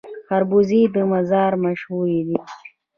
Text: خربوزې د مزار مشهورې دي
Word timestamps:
خربوزې 0.27 0.81
د 0.93 0.95
مزار 1.11 1.51
مشهورې 1.63 2.19
دي 2.27 2.39